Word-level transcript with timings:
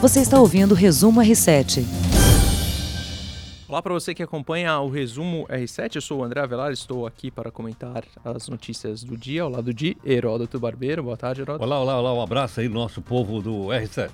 Você 0.00 0.20
está 0.20 0.38
ouvindo 0.38 0.72
o 0.72 0.74
Resumo 0.76 1.20
R7. 1.20 1.84
Olá 3.66 3.82
para 3.82 3.92
você 3.92 4.14
que 4.14 4.22
acompanha 4.22 4.78
o 4.78 4.88
resumo 4.88 5.44
R7, 5.48 5.96
eu 5.96 6.00
sou 6.00 6.20
o 6.20 6.24
André 6.24 6.40
Avelar, 6.40 6.70
estou 6.70 7.04
aqui 7.04 7.32
para 7.32 7.50
comentar 7.50 8.04
as 8.24 8.48
notícias 8.48 9.02
do 9.02 9.16
dia 9.16 9.42
ao 9.42 9.50
lado 9.50 9.74
de 9.74 9.96
Heródoto 10.06 10.60
Barbeiro. 10.60 11.02
Boa 11.02 11.16
tarde, 11.16 11.40
Heródoto. 11.40 11.64
Olá, 11.64 11.80
olá, 11.80 11.98
olá, 11.98 12.14
um 12.14 12.22
abraço 12.22 12.60
aí 12.60 12.68
nosso 12.68 13.02
povo 13.02 13.42
do 13.42 13.66
R7. 13.66 14.10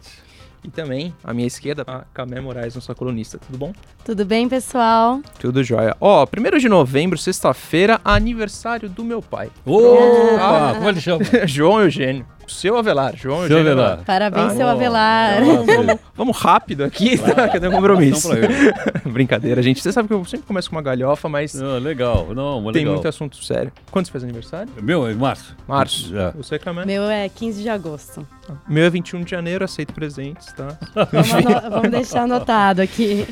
E 0.65 0.71
também, 0.71 1.15
à 1.23 1.35
minha 1.35 1.47
esquerda, 1.47 1.85
a 1.87 2.05
Camé 2.15 2.41
Moraes, 2.41 2.75
nossa 2.75 2.95
colunista. 2.95 3.39
Tudo 3.39 3.59
bom? 3.59 3.75
Tudo 4.03 4.25
bem, 4.25 4.49
pessoal? 4.49 5.21
Tudo 5.39 5.63
jóia. 5.63 5.95
Ó, 6.01 6.25
1 6.27 6.59
de 6.59 6.69
novembro, 6.71 7.19
sexta-feira, 7.19 8.01
aniversário 8.03 8.89
do 8.89 9.05
meu 9.05 9.21
pai. 9.21 9.51
Opa! 9.67 10.41
Ah. 10.41 10.75
Como 10.77 10.89
ele 10.89 11.01
chama? 11.03 11.23
João 11.47 11.83
Eugênio. 11.83 12.27
Seu 12.47 12.77
Avelar, 12.77 13.17
João 13.17 13.47
Seu 13.47 13.59
Avelar. 13.59 14.05
Parabéns, 14.05 14.53
ah, 14.53 14.55
seu 14.57 14.69
Avelar. 14.69 15.45
Vamos, 15.45 16.01
vamos, 16.15 16.37
rápido 16.37 16.85
aqui, 16.85 17.19
tá? 17.19 17.49
Que 17.49 17.57
eu 17.57 17.61
tenho 17.61 17.73
um 17.73 17.77
compromisso. 17.77 18.29
Brincadeira, 19.07 19.63
gente. 19.63 19.81
Você 19.81 19.93
sabe 19.93 20.09
que 20.09 20.15
eu 20.15 20.25
sempre 20.25 20.47
começo 20.47 20.69
com 20.69 20.77
uma 20.77 20.83
galhofa, 20.83 21.29
mas. 21.29 21.55
Não, 21.55 21.79
legal, 21.79 22.29
não, 22.35 22.63
Tem 22.65 22.83
legal. 22.83 22.95
muito 22.95 23.09
assunto 23.09 23.43
sério. 23.45 23.73
Quando 23.91 24.07
você 24.07 24.13
faz 24.13 24.25
aniversário? 24.25 24.73
Meu 24.83 25.07
é 25.07 25.15
março. 25.15 25.57
Março. 25.67 26.11
Já. 26.11 26.31
Você, 26.31 26.59
Camé? 26.59 26.85
Meu 26.85 27.05
é 27.05 27.29
15 27.29 27.63
de 27.63 27.69
agosto. 27.69 28.27
Meu 28.69 28.85
é 28.85 28.91
21 28.91 29.23
de 29.23 29.31
janeiro, 29.31 29.65
aceito 29.65 29.95
presentes, 29.95 30.53
tá? 30.53 30.79
Vamos, 31.11 31.71
vamos 31.71 31.91
deixar 31.91 32.23
anotado 32.23 32.83
aqui. 32.83 33.27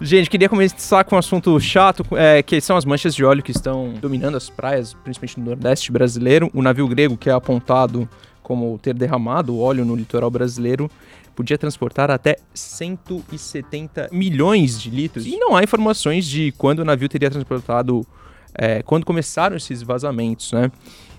Gente, 0.00 0.28
queria 0.28 0.48
começar 0.48 1.04
com 1.04 1.16
um 1.16 1.18
assunto 1.18 1.58
chato, 1.60 2.04
é, 2.12 2.42
que 2.42 2.60
são 2.60 2.76
as 2.76 2.84
manchas 2.84 3.14
de 3.14 3.24
óleo 3.24 3.42
que 3.42 3.50
estão 3.50 3.94
dominando 3.94 4.36
as 4.36 4.50
praias, 4.50 4.92
principalmente 4.92 5.40
no 5.40 5.46
Nordeste 5.46 5.90
brasileiro. 5.90 6.50
O 6.52 6.62
navio 6.62 6.86
grego, 6.88 7.16
que 7.16 7.30
é 7.30 7.32
apontado 7.32 8.08
como 8.46 8.78
ter 8.78 8.94
derramado 8.94 9.58
óleo 9.58 9.84
no 9.84 9.96
litoral 9.96 10.30
brasileiro, 10.30 10.88
podia 11.34 11.58
transportar 11.58 12.12
até 12.12 12.36
170 12.54 14.08
milhões 14.12 14.80
de 14.80 14.88
litros. 14.88 15.26
E 15.26 15.36
não 15.36 15.56
há 15.56 15.64
informações 15.64 16.24
de 16.24 16.52
quando 16.52 16.78
o 16.78 16.84
navio 16.84 17.08
teria 17.08 17.28
transportado, 17.28 18.06
é, 18.54 18.84
quando 18.84 19.04
começaram 19.04 19.56
esses 19.56 19.82
vazamentos, 19.82 20.52
né? 20.52 20.70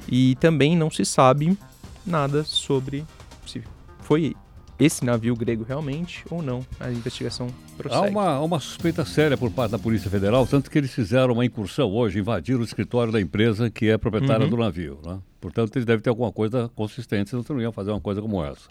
E 0.07 0.35
também 0.35 0.77
não 0.77 0.89
se 0.89 1.03
sabe 1.03 1.57
nada 2.05 2.45
sobre 2.45 3.03
se 3.45 3.61
foi 3.99 4.33
esse 4.79 5.03
navio 5.03 5.35
grego 5.35 5.63
realmente 5.63 6.23
ou 6.29 6.41
não. 6.41 6.65
A 6.79 6.89
investigação 6.91 7.47
prossegue. 7.77 8.05
Há 8.05 8.09
uma, 8.09 8.39
uma 8.41 8.59
suspeita 8.59 9.03
séria 9.05 9.37
por 9.37 9.49
parte 9.51 9.71
da 9.71 9.79
Polícia 9.79 10.09
Federal, 10.09 10.45
tanto 10.45 10.69
que 10.69 10.77
eles 10.77 10.91
fizeram 10.93 11.33
uma 11.33 11.45
incursão 11.45 11.91
hoje, 11.91 12.19
invadiram 12.19 12.61
o 12.61 12.63
escritório 12.63 13.11
da 13.11 13.19
empresa 13.21 13.69
que 13.69 13.87
é 13.89 13.97
proprietária 13.97 14.43
Uhum. 14.45 14.49
do 14.51 14.57
navio. 14.57 14.99
Né? 15.05 15.19
Portanto, 15.41 15.75
eles 15.75 15.85
devem 15.85 16.01
ter 16.01 16.09
alguma 16.09 16.31
coisa 16.31 16.69
consistente, 16.75 17.29
senão 17.29 17.43
não 17.49 17.61
iam 17.61 17.71
fazer 17.71 17.91
uma 17.91 18.01
coisa 18.01 18.21
como 18.21 18.43
essa. 18.43 18.67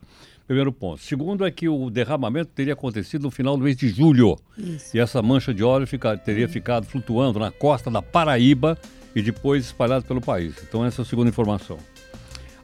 Primeiro 0.46 0.72
ponto. 0.72 1.02
Segundo 1.02 1.44
é 1.44 1.50
que 1.50 1.68
o 1.68 1.90
derramamento 1.90 2.50
teria 2.54 2.74
acontecido 2.74 3.22
no 3.22 3.30
final 3.32 3.56
do 3.56 3.64
mês 3.64 3.76
de 3.76 3.88
julho. 3.88 4.36
Isso. 4.56 4.96
E 4.96 5.00
essa 5.00 5.20
mancha 5.20 5.52
de 5.52 5.64
óleo 5.64 5.86
fica- 5.88 6.16
teria 6.16 6.48
ficado 6.48 6.86
flutuando 6.86 7.38
na 7.40 7.50
costa 7.50 7.90
da 7.90 8.00
Paraíba 8.00 8.78
e 9.14 9.20
depois 9.22 9.64
espalhado 9.64 10.04
pelo 10.04 10.20
país. 10.20 10.54
Então, 10.62 10.84
essa 10.84 11.00
é 11.00 11.02
a 11.02 11.06
segunda 11.06 11.28
informação. 11.30 11.78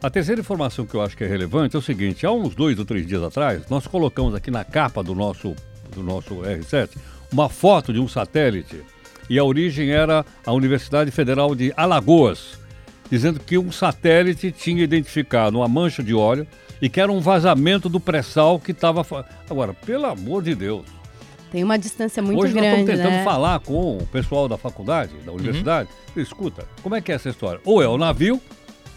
A 0.03 0.11
terceira 0.11 0.41
informação 0.41 0.85
que 0.85 0.95
eu 0.95 1.01
acho 1.01 1.17
que 1.17 1.23
é 1.23 1.29
relevante 1.29 1.77
é 1.77 1.79
o 1.79 1.83
seguinte: 1.83 2.27
há 2.27 2.33
uns 2.33 2.57
dois 2.57 2.77
ou 2.79 2.85
três 2.85 3.07
dias 3.07 3.23
atrás, 3.23 3.63
nós 3.71 3.87
colocamos 3.87 4.35
aqui 4.35 4.51
na 4.51 4.65
capa 4.65 5.01
do 5.03 5.15
nosso, 5.15 5.55
do 5.95 6.03
nosso 6.03 6.35
R7 6.43 6.91
uma 7.33 7.49
foto 7.49 7.93
de 7.93 8.01
um 8.01 8.09
satélite 8.09 8.83
e 9.31 9.39
a 9.39 9.45
origem 9.45 9.91
era 9.91 10.27
a 10.45 10.53
Universidade 10.53 11.11
Federal 11.13 11.55
de 11.55 11.73
Alagoas, 11.77 12.59
dizendo 13.09 13.39
que 13.39 13.57
um 13.57 13.71
satélite 13.71 14.51
tinha 14.51 14.83
identificado 14.83 15.59
uma 15.59 15.69
mancha 15.69 16.03
de 16.03 16.13
óleo 16.13 16.47
e 16.81 16.89
que 16.89 17.01
era 17.01 17.11
um 17.11 17.21
vazamento 17.21 17.89
do 17.89 18.01
pré-sal 18.01 18.59
que 18.59 18.73
estava. 18.73 19.07
Agora, 19.49 19.73
pelo 19.73 20.07
amor 20.07 20.43
de 20.43 20.55
Deus, 20.57 20.85
Tem 21.53 21.63
uma 21.63 21.79
distância 21.79 22.21
muito 22.21 22.43
Hoje 22.43 22.55
nós 22.55 22.63
grande, 22.63 22.81
estamos 22.81 22.99
tentando 22.99 23.19
né? 23.19 23.25
falar 23.25 23.61
com 23.61 23.99
o 23.99 24.07
pessoal 24.09 24.49
da 24.49 24.59
faculdade, 24.59 25.15
da 25.25 25.31
universidade. 25.31 25.89
Escuta, 26.17 26.67
como 26.83 26.97
é 26.97 27.01
que 27.01 27.13
é 27.13 27.15
essa 27.15 27.29
história? 27.29 27.61
Ou 27.65 27.81
é 27.81 27.87
o 27.87 27.97
navio, 27.97 28.41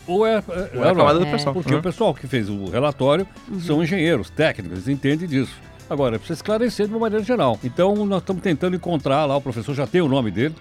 ou 0.07 0.25
é, 0.25 0.35
é, 0.35 0.77
Ou 0.77 0.83
é 0.85 0.89
a 0.91 0.95
camada 0.95 1.19
do 1.19 1.25
É. 1.25 1.31
pessoal. 1.31 1.53
Porque 1.53 1.73
Uhum. 1.73 1.79
o 1.79 1.83
pessoal 1.83 2.13
que 2.13 2.27
fez 2.27 2.49
o 2.49 2.65
relatório 2.65 3.27
são 3.61 3.81
engenheiros, 3.83 4.29
técnicos, 4.29 4.77
eles 4.77 4.87
entendem 4.87 5.27
disso. 5.27 5.53
Agora, 5.89 6.17
precisa 6.17 6.37
esclarecer 6.39 6.87
de 6.87 6.93
uma 6.93 6.99
maneira 6.99 7.23
geral. 7.23 7.59
Então, 7.63 7.93
nós 8.05 8.21
estamos 8.21 8.41
tentando 8.41 8.75
encontrar 8.75 9.25
lá, 9.25 9.37
o 9.37 9.41
professor 9.41 9.73
já 9.75 9.85
tem 9.85 10.01
o 10.01 10.07
nome 10.07 10.31
dele, 10.31 10.55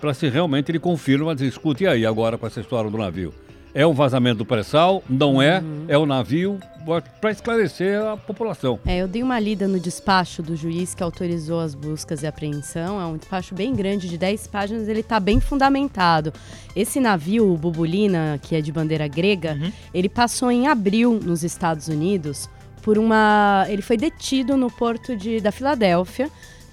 para 0.00 0.14
se 0.14 0.28
realmente 0.28 0.70
ele 0.70 0.78
confirma, 0.78 1.34
dizer, 1.34 1.48
escuta, 1.48 1.82
e 1.82 1.86
aí 1.86 2.06
agora 2.06 2.38
com 2.38 2.46
essa 2.46 2.60
história 2.60 2.88
do 2.88 2.96
navio? 2.96 3.34
É 3.74 3.86
um 3.86 3.92
vazamento 3.92 4.38
do 4.38 4.46
pré-sal? 4.46 5.02
Não 5.08 5.40
é? 5.40 5.62
É 5.86 5.98
o 5.98 6.06
navio? 6.06 6.58
Para 7.20 7.30
esclarecer 7.30 8.00
a 8.00 8.16
população. 8.16 8.78
É, 8.86 9.02
eu 9.02 9.08
dei 9.08 9.22
uma 9.22 9.38
lida 9.38 9.68
no 9.68 9.78
despacho 9.78 10.42
do 10.42 10.56
juiz 10.56 10.94
que 10.94 11.02
autorizou 11.02 11.60
as 11.60 11.74
buscas 11.74 12.22
e 12.22 12.26
apreensão. 12.26 12.98
É 12.98 13.04
um 13.04 13.18
despacho 13.18 13.54
bem 13.54 13.74
grande, 13.74 14.08
de 14.08 14.16
10 14.16 14.46
páginas, 14.46 14.88
ele 14.88 15.00
está 15.00 15.20
bem 15.20 15.38
fundamentado. 15.38 16.32
Esse 16.74 16.98
navio, 16.98 17.52
o 17.52 17.58
Bubulina, 17.58 18.40
que 18.42 18.56
é 18.56 18.60
de 18.62 18.72
bandeira 18.72 19.06
grega, 19.06 19.58
ele 19.92 20.08
passou 20.08 20.50
em 20.50 20.66
abril 20.66 21.20
nos 21.22 21.44
Estados 21.44 21.88
Unidos 21.88 22.48
por 22.82 22.96
uma. 22.96 23.66
Ele 23.68 23.82
foi 23.82 23.98
detido 23.98 24.56
no 24.56 24.70
porto 24.70 25.14
de, 25.14 25.40
da 25.40 25.52
Filadélfia. 25.52 26.30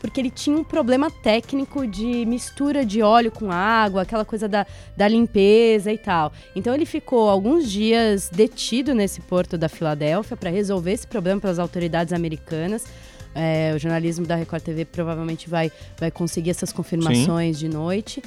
Porque 0.07 0.21
ele 0.21 0.29
tinha 0.29 0.57
um 0.57 0.63
problema 0.63 1.09
técnico 1.09 1.85
de 1.87 2.25
mistura 2.25 2.85
de 2.85 3.01
óleo 3.01 3.31
com 3.31 3.51
água, 3.51 4.03
aquela 4.03 4.23
coisa 4.23 4.47
da, 4.47 4.65
da 4.95 5.07
limpeza 5.07 5.91
e 5.91 5.97
tal. 5.97 6.31
Então 6.55 6.73
ele 6.73 6.85
ficou 6.85 7.29
alguns 7.29 7.69
dias 7.69 8.29
detido 8.29 8.93
nesse 8.93 9.21
porto 9.21 9.57
da 9.57 9.67
Filadélfia 9.67 10.37
para 10.37 10.49
resolver 10.49 10.91
esse 10.91 11.07
problema 11.07 11.41
pelas 11.41 11.59
autoridades 11.59 12.13
americanas. 12.13 12.85
É, 13.33 13.73
o 13.75 13.79
jornalismo 13.79 14.25
da 14.25 14.35
Record 14.35 14.63
TV 14.63 14.85
provavelmente 14.85 15.49
vai, 15.49 15.69
vai 15.99 16.09
conseguir 16.09 16.51
essas 16.51 16.71
confirmações 16.71 17.59
de 17.59 17.67
noite. 17.67 18.23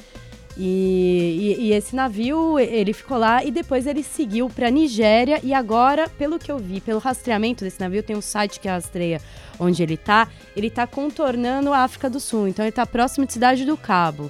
E, 0.61 1.55
e- 1.57 1.67
e 1.67 1.73
esse 1.73 1.95
navio, 1.95 2.59
ele 2.59 2.91
ficou 2.91 3.17
lá 3.17 3.41
e 3.45 3.49
depois 3.49 3.87
ele 3.87 4.03
seguiu 4.03 4.49
para 4.49 4.69
Nigéria. 4.69 5.39
E 5.41 5.53
agora, 5.53 6.09
pelo 6.09 6.37
que 6.37 6.51
eu 6.51 6.57
vi, 6.57 6.81
pelo 6.81 6.99
rastreamento 6.99 7.63
desse 7.63 7.79
navio, 7.79 8.03
tem 8.03 8.13
um 8.17 8.21
site 8.21 8.59
que 8.59 8.67
rastreia 8.67 9.21
onde 9.57 9.81
ele 9.81 9.95
tá. 9.95 10.27
Ele 10.57 10.69
tá 10.69 10.85
contornando 10.85 11.71
a 11.71 11.79
África 11.79 12.09
do 12.09 12.19
Sul. 12.19 12.47
Então 12.49 12.65
ele 12.65 12.73
tá 12.73 12.85
próximo 12.85 13.25
de 13.25 13.31
Cidade 13.31 13.63
do 13.63 13.77
Cabo. 13.77 14.29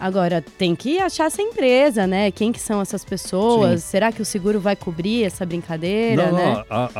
Agora, 0.00 0.42
tem 0.58 0.74
que 0.74 0.98
achar 0.98 1.26
essa 1.26 1.40
empresa, 1.40 2.06
né? 2.06 2.30
Quem 2.30 2.50
que 2.50 2.58
são 2.60 2.80
essas 2.80 3.04
pessoas? 3.04 3.84
Será 3.84 4.10
que 4.10 4.20
o 4.20 4.24
seguro 4.24 4.58
vai 4.58 4.74
cobrir 4.74 5.22
essa 5.24 5.46
brincadeira, 5.46 6.26
Não, 6.32 6.36
né? 6.36 6.54
não, 6.54 6.64
a, 6.68 6.90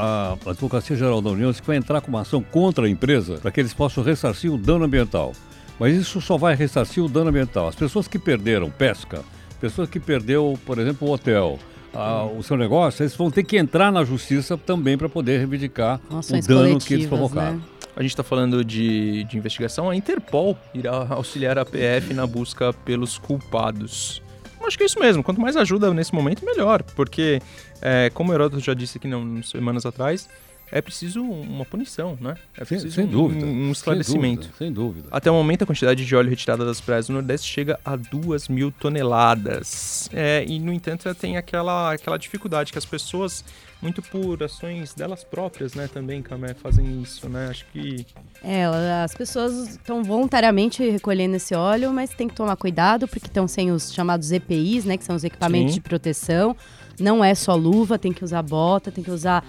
a 0.46 0.50
Advocacia 0.50 0.94
Geral 0.94 1.20
da 1.20 1.30
União 1.30 1.50
disse 1.50 1.60
que 1.60 1.66
vai 1.66 1.76
entrar 1.76 2.00
com 2.00 2.08
uma 2.08 2.20
ação 2.20 2.40
contra 2.42 2.86
a 2.86 2.88
empresa 2.88 3.38
para 3.38 3.50
que 3.50 3.58
eles 3.58 3.74
possam 3.74 4.04
ressarcir 4.04 4.52
o 4.52 4.56
dano 4.56 4.84
ambiental. 4.84 5.32
Mas 5.78 5.94
isso 5.96 6.20
só 6.20 6.36
vai 6.36 6.54
ressarcir 6.54 7.02
o 7.04 7.08
dano 7.08 7.30
ambiental. 7.30 7.68
As 7.68 7.74
pessoas 7.74 8.06
que 8.06 8.18
perderam 8.18 8.70
pesca, 8.70 9.22
pessoas 9.60 9.88
que 9.88 9.98
perdeu, 9.98 10.58
por 10.64 10.78
exemplo, 10.78 11.08
o 11.08 11.12
hotel, 11.12 11.58
a- 11.92 12.24
o 12.24 12.42
seu 12.42 12.56
negócio, 12.56 13.02
eles 13.02 13.14
vão 13.16 13.30
ter 13.30 13.42
que 13.44 13.56
entrar 13.56 13.90
na 13.92 14.04
justiça 14.04 14.56
também 14.56 14.96
para 14.96 15.08
poder 15.08 15.38
reivindicar 15.38 15.98
Com 16.08 16.16
o 16.16 16.18
ações 16.18 16.46
dano 16.46 16.78
que 16.78 16.94
eles 16.94 17.06
coletivas, 17.06 17.08
provocaram. 17.08 17.56
né? 17.56 17.62
A 17.96 18.02
gente 18.02 18.10
está 18.10 18.24
falando 18.24 18.64
de, 18.64 19.22
de 19.24 19.36
investigação, 19.38 19.88
a 19.88 19.94
Interpol 19.94 20.56
irá 20.74 21.06
auxiliar 21.10 21.56
a 21.58 21.64
PF 21.64 22.12
na 22.12 22.26
busca 22.26 22.72
pelos 22.72 23.18
culpados. 23.18 24.20
Eu 24.60 24.66
acho 24.66 24.76
que 24.76 24.82
é 24.82 24.86
isso 24.86 24.98
mesmo. 24.98 25.22
Quanto 25.22 25.40
mais 25.40 25.56
ajuda 25.56 25.92
nesse 25.94 26.12
momento, 26.14 26.44
melhor. 26.44 26.82
Porque, 26.82 27.40
é, 27.80 28.10
como 28.14 28.32
o 28.32 28.34
Heródoto 28.34 28.60
já 28.64 28.74
disse 28.74 28.98
aqui 28.98 29.06
não, 29.06 29.40
semanas 29.42 29.84
atrás, 29.86 30.28
é 30.76 30.82
preciso 30.82 31.22
uma 31.22 31.64
punição, 31.64 32.18
né? 32.20 32.34
É 32.54 32.64
Sem, 32.64 32.78
preciso 32.78 32.94
sem 32.96 33.04
um- 33.04 33.08
dúvida. 33.08 33.46
um, 33.46 33.62
sem 33.62 33.70
esclarecimento. 33.72 34.42
dúvida, 34.42 34.58
Sem 34.58 34.72
dúvida. 34.72 35.08
Até 35.10 35.30
o 35.30 35.34
momento, 35.34 35.62
a 35.62 35.66
quantidade 35.66 36.04
de 36.04 36.16
óleo 36.16 36.28
retirada 36.28 36.64
das 36.64 36.80
praias 36.80 37.06
do 37.06 37.12
Nordeste 37.12 37.46
chega 37.48 37.78
a 37.84 37.94
2 37.94 38.48
mil 38.48 38.72
toneladas. 38.72 40.08
É, 40.12 40.44
e, 40.46 40.58
no 40.58 40.72
entanto, 40.72 41.12
tem 41.14 41.36
aquela, 41.36 41.92
aquela 41.92 42.16
dificuldade 42.18 42.72
que 42.72 42.78
as 42.78 42.84
pessoas, 42.84 43.44
muito 43.80 44.02
por 44.02 44.42
ações 44.42 44.94
delas 44.94 45.22
próprias, 45.24 45.74
né, 45.74 45.88
também, 45.92 46.22
Camé, 46.22 46.54
fazem 46.54 47.00
isso, 47.02 47.28
né? 47.28 47.48
Acho 47.50 47.64
que 47.72 48.04
É, 48.42 48.60
ela- 48.62 49.04
as 49.04 49.14
pessoas 49.14 49.70
estão 49.70 50.02
voluntariamente 50.02 50.82
recolhendo 50.90 51.36
esse 51.36 51.54
óleo, 51.54 51.92
mas 51.92 52.10
tem 52.10 52.28
que 52.28 52.34
tomar 52.34 52.56
cuidado 52.56 53.06
porque 53.06 53.26
estão 53.26 53.46
sem 53.46 53.70
os 53.70 53.92
chamados 53.92 54.32
EPIs, 54.32 54.84
né, 54.84 54.96
que 54.96 55.04
são 55.04 55.14
os 55.16 55.24
equipamentos 55.24 55.74
Sim. 55.74 55.80
de 55.80 55.88
proteção. 55.88 56.56
Não 56.98 57.24
é 57.24 57.34
só 57.34 57.54
luva, 57.56 57.98
tem 57.98 58.12
que 58.12 58.24
usar 58.24 58.42
bota, 58.42 58.90
tem 58.92 59.02
que 59.02 59.10
usar 59.10 59.44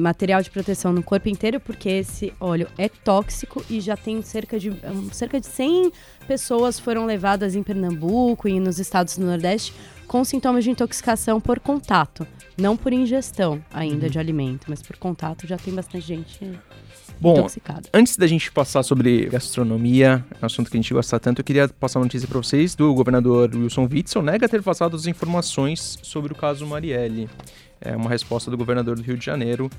material 0.00 0.42
de 0.42 0.50
proteção 0.50 0.92
no 0.92 1.02
corpo 1.02 1.28
inteiro, 1.28 1.60
porque 1.60 1.88
esse 1.88 2.32
óleo 2.40 2.66
é 2.76 2.88
tóxico 2.88 3.64
e 3.70 3.80
já 3.80 3.96
tem 3.96 4.20
cerca 4.22 4.58
de 4.58 4.72
cerca 5.12 5.40
de 5.40 5.46
100 5.46 5.92
pessoas 6.26 6.78
foram 6.78 7.06
levadas 7.06 7.54
em 7.54 7.62
Pernambuco 7.62 8.48
e 8.48 8.58
nos 8.60 8.78
estados 8.78 9.16
do 9.16 9.24
Nordeste 9.26 9.72
com 10.06 10.24
sintomas 10.24 10.64
de 10.64 10.70
intoxicação 10.70 11.40
por 11.40 11.60
contato, 11.60 12.26
não 12.58 12.76
por 12.76 12.92
ingestão 12.92 13.62
ainda 13.72 14.06
Uhum. 14.06 14.10
de 14.12 14.18
alimento, 14.18 14.66
mas 14.68 14.82
por 14.82 14.96
contato 14.96 15.46
já 15.46 15.56
tem 15.56 15.72
bastante 15.72 16.04
gente 16.04 16.58
Bom, 17.20 17.34
intoxicada. 17.38 17.82
Antes 17.92 18.16
da 18.16 18.26
gente 18.26 18.50
passar 18.50 18.82
sobre 18.82 19.26
gastronomia, 19.26 20.24
um 20.42 20.46
assunto 20.46 20.70
que 20.70 20.76
a 20.76 20.80
gente 20.80 20.94
gosta 20.94 21.20
tanto, 21.20 21.40
eu 21.40 21.44
queria 21.44 21.68
passar 21.68 21.98
uma 21.98 22.06
notícia 22.06 22.26
para 22.26 22.38
vocês 22.38 22.74
do 22.74 22.94
governador 22.94 23.50
Wilson 23.54 23.86
Witzel, 23.90 24.22
nega 24.22 24.48
ter 24.48 24.62
passado 24.62 24.96
as 24.96 25.06
informações 25.06 25.98
sobre 26.02 26.32
o 26.32 26.36
caso 26.36 26.66
Marielle. 26.66 27.28
É 27.80 27.94
uma 27.94 28.08
resposta 28.08 28.50
do 28.50 28.56
governador 28.56 28.96
do 28.96 29.02
Rio 29.02 29.18
de 29.18 29.24
Janeiro 29.24 29.70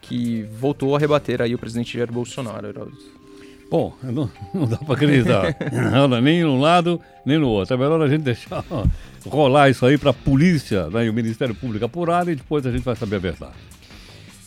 que 0.00 0.42
voltou 0.58 0.96
a 0.96 0.98
rebater 0.98 1.40
aí 1.40 1.54
o 1.54 1.58
presidente 1.58 1.96
Jair 1.96 2.10
Bolsonaro. 2.10 2.92
Bom, 3.70 3.94
não, 4.02 4.30
não 4.54 4.66
dá 4.66 4.78
para 4.78 4.94
acreditar. 4.94 5.54
Não, 5.92 6.08
nem 6.22 6.42
num 6.42 6.58
lado, 6.58 6.98
nem 7.24 7.36
no 7.38 7.48
outro. 7.48 7.74
É 7.74 7.76
melhor 7.76 8.00
a 8.00 8.08
gente 8.08 8.22
deixar 8.22 8.64
rolar 9.26 9.68
isso 9.68 9.84
aí 9.84 9.98
para 9.98 10.10
a 10.10 10.14
polícia 10.14 10.88
né, 10.88 11.04
e 11.04 11.10
o 11.10 11.12
Ministério 11.12 11.54
Público 11.54 11.84
apurar 11.84 12.26
e 12.28 12.34
depois 12.34 12.64
a 12.64 12.72
gente 12.72 12.82
vai 12.82 12.96
saber 12.96 13.16
a 13.16 13.18
verdade. 13.18 13.52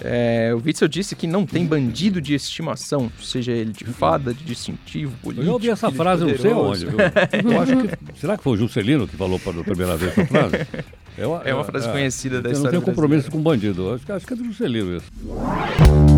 É, 0.03 0.51
o 0.53 0.61
Witzel 0.65 0.87
disse 0.87 1.15
que 1.15 1.27
não 1.27 1.45
tem 1.45 1.65
bandido 1.65 2.19
de 2.19 2.33
estimação, 2.33 3.11
seja 3.21 3.51
ele 3.51 3.71
de 3.71 3.85
fada, 3.85 4.33
de 4.33 4.43
distintivo, 4.43 5.15
político. 5.21 5.41
Eu 5.41 5.45
já 5.45 5.53
ouvi 5.53 5.69
essa 5.69 5.91
frase, 5.91 6.25
não 6.25 6.37
sei 6.37 6.53
onde. 6.53 6.85
Viu? 6.87 6.99
Eu 7.51 7.61
acho 7.61 7.77
que, 7.77 8.19
será 8.19 8.37
que 8.37 8.43
foi 8.43 8.53
o 8.53 8.57
Juscelino 8.57 9.07
que 9.07 9.15
falou 9.15 9.39
pela 9.39 9.63
primeira 9.63 9.95
vez 9.95 10.17
essa 10.17 10.25
frase? 10.25 10.55
Eu, 11.17 11.39
é 11.43 11.53
uma 11.53 11.65
frase 11.65 11.89
é, 11.89 11.91
conhecida 11.91 12.41
da 12.41 12.49
história. 12.49 12.69
Eu 12.69 12.79
não 12.79 12.85
tenho 12.85 12.95
compromisso 12.95 13.29
com 13.29 13.41
bandido. 13.41 13.93
Acho 13.93 14.13
acho 14.13 14.25
que 14.25 14.33
é 14.33 14.35
do 14.35 14.45
Juscelino 14.45 14.95
isso. 14.95 16.10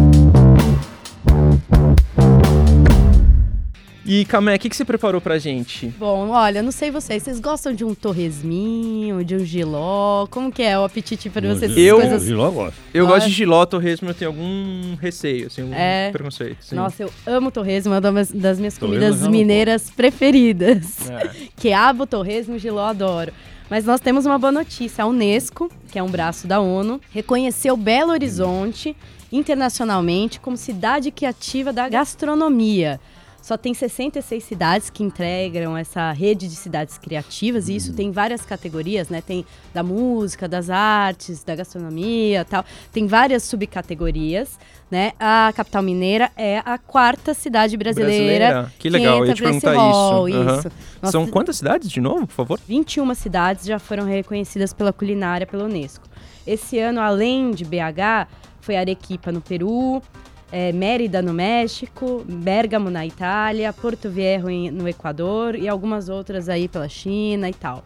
E 4.15 4.25
Camé, 4.25 4.54
o 4.54 4.60
que, 4.60 4.69
que 4.69 4.75
você 4.75 4.86
preparou 4.86 5.19
pra 5.19 5.39
gente? 5.39 5.88
Bom, 5.98 6.30
olha, 6.30 6.62
não 6.62 6.71
sei 6.71 6.92
vocês, 6.92 7.24
vocês 7.24 7.39
gostam 7.39 7.74
de 7.74 7.83
um 7.83 7.95
torresminho, 7.95 9.25
de 9.25 9.36
um 9.36 9.39
giló? 9.44 10.27
Como 10.27 10.51
que 10.51 10.62
é 10.62 10.77
o 10.77 10.83
apetite 10.83 11.31
para 11.31 11.51
vocês? 11.51 11.75
Eu, 11.75 11.95
coisas... 12.00 12.24
giló 12.24 12.51
gosto. 12.51 12.77
Eu 12.94 13.07
gosto 13.07 13.25
de 13.25 13.33
giló, 13.33 13.65
torresmo, 13.65 14.12
eu 14.12 14.13
tenho 14.13 14.30
algum 14.30 14.94
receio, 15.01 15.48
assim, 15.48 15.63
algum 15.63 15.74
é... 15.74 16.12
preconceito. 16.12 16.57
Sim. 16.62 16.75
Nossa, 16.75 17.01
eu 17.01 17.12
amo 17.25 17.50
torresmo, 17.50 17.92
é 17.92 17.98
uma 17.98 18.24
das 18.24 18.60
minhas 18.60 18.77
comidas 18.77 19.27
mineiras 19.27 19.89
preferidas. 19.89 21.09
É. 21.09 21.31
Quiabo, 21.57 22.06
torresmo, 22.06 22.59
giló, 22.59 22.86
adoro. 22.86 23.33
Mas 23.68 23.83
nós 23.83 24.00
temos 24.00 24.27
uma 24.27 24.38
boa 24.38 24.51
notícia. 24.51 25.04
A 25.04 25.07
Unesco, 25.07 25.71
que 25.92 25.98
é 25.98 26.04
um 26.04 26.09
braço 26.12 26.45
da 26.45 26.59
ONU, 26.59 27.01
reconheceu 27.09 27.75
Belo 27.75 28.12
Horizonte 28.12 28.95
internacionalmente 29.31 30.39
como 30.39 30.56
cidade 30.56 31.09
criativa 31.09 31.74
da 31.74 31.89
gastronomia. 31.89 33.00
Só 33.44 33.57
tem 33.57 33.74
66 33.74 34.42
cidades 34.42 34.90
que 34.90 35.04
integram 35.04 35.75
essa 35.75 36.13
rede 36.13 36.48
de 36.48 36.56
cidades 36.56 36.98
criativas, 36.98 37.68
e 37.68 37.75
isso 37.75 37.90
uhum. 37.90 37.95
tem 37.98 38.10
várias 38.10 38.45
categorias, 38.45 39.10
né? 39.10 39.22
Tem 39.22 39.45
da 39.74 39.84
música, 39.84 40.48
das 40.48 40.69
artes, 40.69 41.44
da 41.44 41.54
gastronomia 41.54 42.45
tal. 42.45 42.63
Tem 42.94 43.06
várias 43.06 43.44
subcategorias, 43.44 44.57
né? 44.90 45.12
A 45.19 45.51
capital 45.54 45.84
mineira 45.84 46.31
é 46.38 46.60
a 46.63 46.78
quarta 46.78 47.34
cidade 47.34 47.75
brasileira. 47.75 48.48
brasileira. 48.48 48.74
Que 48.80 48.90
legal, 48.90 49.18
eu 49.19 49.25
ia 49.25 49.34
te 49.34 49.44
perguntar 49.44 49.74
hall, 49.74 50.30
isso. 50.30 50.38
Uhum. 50.38 50.57
isso. 50.60 50.72
São 51.12 51.28
quantas 51.28 51.57
cidades 51.57 51.92
de 51.92 52.00
novo, 52.00 52.25
por 52.25 52.34
favor? 52.34 52.60
21 52.66 53.13
cidades 53.13 53.66
já 53.66 53.78
foram 53.78 54.06
reconhecidas 54.06 54.72
pela 54.74 54.94
culinária 54.94 55.45
pela 55.45 55.66
Unesco. 55.66 56.07
Esse 56.48 56.80
ano, 56.80 57.01
além 57.01 57.51
de 57.51 57.66
BH, 57.66 58.25
foi 58.62 58.78
Arequipa 58.78 59.34
no 59.34 59.42
Peru, 59.42 60.01
é, 60.55 60.71
Mérida 60.71 61.19
no 61.19 61.33
México, 61.33 62.23
Bergamo 62.29 62.91
na 62.91 63.03
Itália, 63.03 63.73
Porto 63.73 64.07
Viejo 64.07 64.47
em, 64.51 64.69
no 64.69 64.88
Equador 64.88 65.55
e 65.55 65.67
algumas 65.67 66.09
outras 66.09 66.47
aí 66.47 66.67
pela 66.67 66.88
China 66.88 67.50
e 67.50 67.53
tal. 67.55 67.83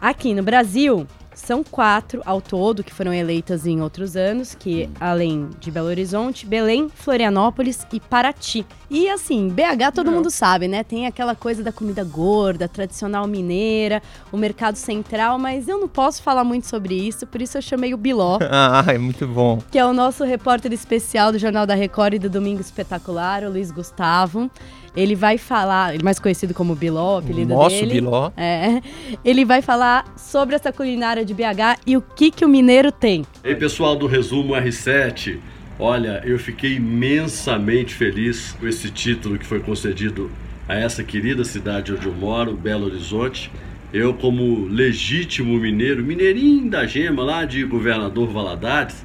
Aqui 0.00 0.32
no 0.32 0.44
Brasil, 0.44 1.04
são 1.34 1.64
quatro 1.64 2.22
ao 2.24 2.40
todo 2.40 2.84
que 2.84 2.92
foram 2.92 3.12
eleitas 3.12 3.66
em 3.66 3.80
outros 3.80 4.16
anos, 4.16 4.54
que 4.54 4.88
além 5.00 5.48
de 5.58 5.70
Belo 5.70 5.88
Horizonte, 5.88 6.46
Belém, 6.46 6.88
Florianópolis 6.88 7.86
e 7.92 8.00
Paraty. 8.00 8.66
E 8.90 9.08
assim, 9.08 9.48
BH 9.48 9.92
todo 9.94 10.06
Não. 10.06 10.18
mundo 10.18 10.30
sabe, 10.30 10.68
né? 10.68 10.84
Tem 10.84 11.06
aquela 11.06 11.34
coisa 11.34 11.62
da 11.62 11.72
comida 11.72 12.04
gorda, 12.04 12.68
tradicional 12.68 13.26
mineira, 13.26 14.02
o 14.30 14.36
mercado 14.36 14.76
central, 14.76 15.38
mas 15.38 15.68
eu 15.68 15.78
não 15.78 15.88
posso 15.88 16.22
falar 16.22 16.44
muito 16.44 16.66
sobre 16.66 16.94
isso, 16.94 17.26
por 17.26 17.40
isso 17.40 17.56
eu 17.56 17.62
chamei 17.62 17.94
o 17.94 17.96
Biló. 17.96 18.38
ah, 18.50 18.84
é 18.88 18.98
muito 18.98 19.26
bom. 19.26 19.58
Que 19.70 19.78
é 19.78 19.86
o 19.86 19.92
nosso 19.92 20.24
repórter 20.24 20.72
especial 20.72 21.32
do 21.32 21.38
Jornal 21.38 21.66
da 21.66 21.74
Record 21.74 22.14
e 22.14 22.18
do 22.18 22.28
Domingo 22.28 22.60
Espetacular, 22.60 23.44
o 23.44 23.50
Luiz 23.50 23.70
Gustavo. 23.70 24.50
Ele 24.94 25.14
vai 25.14 25.38
falar, 25.38 25.94
mais 26.02 26.18
conhecido 26.18 26.52
como 26.52 26.74
Biló, 26.74 27.16
o 27.16 27.18
apelido 27.18 27.54
Nosso 27.54 27.76
dele. 27.76 27.94
Biló. 27.94 28.30
É. 28.36 28.80
Ele 29.24 29.44
vai 29.44 29.62
falar 29.62 30.12
sobre 30.16 30.54
essa 30.54 30.70
culinária 30.72 31.24
de 31.24 31.32
BH 31.32 31.80
e 31.86 31.96
o 31.96 32.02
que 32.02 32.30
que 32.30 32.44
o 32.44 32.48
mineiro 32.48 32.92
tem. 32.92 33.24
Ei, 33.42 33.54
pessoal 33.54 33.96
do 33.96 34.06
Resumo 34.06 34.52
R7. 34.52 35.38
Olha, 35.78 36.22
eu 36.24 36.38
fiquei 36.38 36.74
imensamente 36.74 37.94
feliz 37.94 38.52
com 38.52 38.68
esse 38.68 38.90
título 38.90 39.38
que 39.38 39.46
foi 39.46 39.60
concedido 39.60 40.30
a 40.68 40.74
essa 40.74 41.02
querida 41.02 41.44
cidade 41.44 41.92
onde 41.92 42.06
eu 42.06 42.12
moro, 42.12 42.54
Belo 42.54 42.86
Horizonte. 42.86 43.50
Eu, 43.92 44.14
como 44.14 44.66
legítimo 44.66 45.58
mineiro, 45.58 46.04
mineirinho 46.04 46.70
da 46.70 46.86
gema 46.86 47.22
lá 47.22 47.44
de 47.44 47.64
Governador 47.64 48.28
Valadares, 48.28 49.04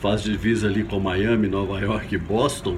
faz 0.00 0.22
divisa 0.22 0.66
ali 0.66 0.82
com 0.82 0.98
Miami, 0.98 1.46
Nova 1.46 1.78
York 1.78 2.14
e 2.14 2.18
Boston 2.18 2.76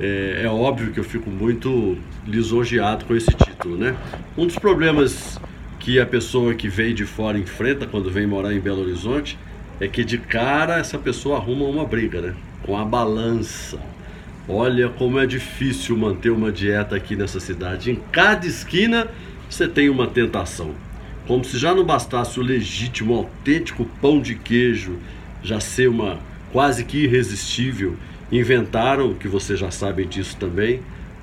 é, 0.00 0.42
é, 0.44 0.48
óbvio 0.48 0.92
que 0.92 1.00
eu 1.00 1.04
fico 1.04 1.28
muito 1.28 1.96
lisonjeado 2.26 3.04
com 3.04 3.16
esse 3.16 3.30
título, 3.34 3.76
né? 3.76 3.96
Um 4.36 4.46
dos 4.46 4.56
problemas 4.56 5.40
que 5.80 5.98
a 5.98 6.06
pessoa 6.06 6.54
que 6.54 6.68
vem 6.68 6.94
de 6.94 7.04
fora 7.04 7.38
enfrenta 7.38 7.86
quando 7.86 8.10
vem 8.10 8.26
morar 8.26 8.52
em 8.52 8.60
Belo 8.60 8.82
Horizonte 8.82 9.36
é 9.80 9.88
que 9.88 10.04
de 10.04 10.18
cara 10.18 10.78
essa 10.78 10.98
pessoa 10.98 11.38
arruma 11.38 11.64
uma 11.64 11.84
briga, 11.84 12.20
né? 12.20 12.34
Com 12.62 12.76
a 12.76 12.84
balança. 12.84 13.78
Olha 14.48 14.88
como 14.88 15.18
é 15.18 15.26
difícil 15.26 15.96
manter 15.96 16.30
uma 16.30 16.52
dieta 16.52 16.94
aqui 16.94 17.16
nessa 17.16 17.40
cidade. 17.40 17.90
Em 17.90 17.96
cada 18.12 18.46
esquina 18.46 19.08
você 19.50 19.66
tem 19.66 19.88
uma 19.88 20.06
tentação. 20.06 20.74
Como 21.26 21.44
se 21.44 21.58
já 21.58 21.74
não 21.74 21.84
bastasse 21.84 22.38
o 22.38 22.42
legítimo, 22.42 23.14
autêntico 23.14 23.84
pão 24.00 24.20
de 24.20 24.34
queijo 24.34 24.96
já 25.42 25.60
ser 25.60 25.88
uma 25.88 26.18
quase 26.52 26.84
que 26.84 27.04
irresistível 27.04 27.96
Inventaram, 28.30 29.14
que 29.14 29.26
vocês 29.26 29.58
já 29.58 29.70
sabem 29.70 30.06
disso 30.06 30.36
também, 30.36 30.80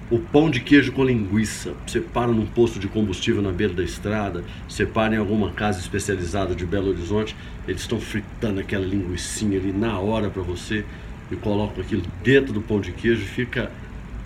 o 0.10 0.20
pão 0.20 0.50
de 0.50 0.60
queijo 0.60 0.92
com 0.92 1.04
linguiça. 1.04 1.74
Você 1.86 2.00
para 2.00 2.32
num 2.32 2.46
posto 2.46 2.80
de 2.80 2.88
combustível 2.88 3.42
na 3.42 3.52
beira 3.52 3.74
da 3.74 3.84
estrada, 3.84 4.44
você 4.68 4.86
para 4.86 5.16
em 5.16 5.18
alguma 5.18 5.52
casa 5.52 5.80
especializada 5.80 6.56
de 6.56 6.66
Belo 6.66 6.90
Horizonte, 6.90 7.36
eles 7.68 7.82
estão 7.82 8.00
fritando 8.00 8.60
aquela 8.60 8.86
linguiçinha 8.86 9.60
ali 9.60 9.72
na 9.72 10.00
hora 10.00 10.30
para 10.30 10.42
você 10.42 10.84
e 11.32 11.36
colocam 11.36 11.84
aquilo 11.84 12.04
dentro 12.24 12.54
do 12.54 12.62
pão 12.62 12.80
de 12.80 12.92
queijo 12.92 13.26
fica 13.26 13.72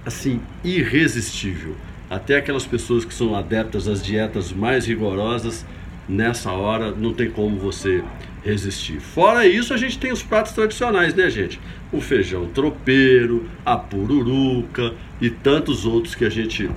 assim 0.05 0.41
irresistível. 0.63 1.75
Até 2.09 2.37
aquelas 2.37 2.65
pessoas 2.65 3.05
que 3.05 3.13
são 3.13 3.35
adeptas 3.35 3.87
às 3.87 4.01
dietas 4.01 4.51
mais 4.51 4.85
rigorosas, 4.85 5.65
nessa 6.07 6.51
hora 6.51 6.91
não 6.91 7.13
tem 7.13 7.29
como 7.29 7.57
você 7.57 8.03
resistir. 8.43 8.99
Fora 8.99 9.45
isso, 9.45 9.73
a 9.73 9.77
gente 9.77 9.97
tem 9.99 10.11
os 10.11 10.23
pratos 10.23 10.53
tradicionais, 10.53 11.13
né, 11.13 11.29
gente? 11.29 11.59
O 11.91 11.99
feijão 11.99 12.45
tropeiro, 12.47 13.49
a 13.65 13.75
pururuca 13.77 14.93
e 15.21 15.29
tantos 15.29 15.85
outros 15.85 16.15
que 16.15 16.25
a 16.25 16.29
gente 16.29 16.69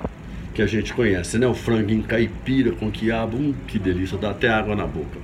que 0.55 0.61
a 0.61 0.67
gente 0.67 0.93
conhece, 0.93 1.39
né? 1.39 1.47
O 1.47 1.55
franguinho 1.55 2.03
caipira 2.03 2.73
com 2.73 2.91
quiabo, 2.91 3.39
hum, 3.39 3.55
que 3.67 3.79
delícia, 3.79 4.19
dá 4.19 4.31
até 4.31 4.49
água 4.51 4.77
na 4.77 4.87
boca. 4.87 5.19